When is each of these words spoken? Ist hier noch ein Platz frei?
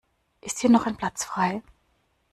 Ist 0.43 0.57
hier 0.57 0.71
noch 0.71 0.87
ein 0.87 0.97
Platz 0.97 1.23
frei? 1.23 1.61